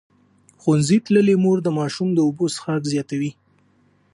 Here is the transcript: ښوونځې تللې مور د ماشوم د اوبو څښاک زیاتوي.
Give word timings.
ښوونځې 0.61 0.97
تللې 1.05 1.35
مور 1.43 1.57
د 1.63 1.67
ماشوم 1.77 2.07
د 2.13 2.19
اوبو 2.27 2.45
څښاک 2.53 2.81
زیاتوي. 2.93 3.31